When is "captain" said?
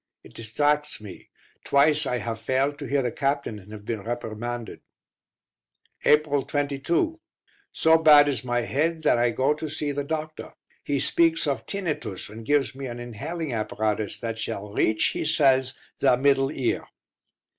3.11-3.59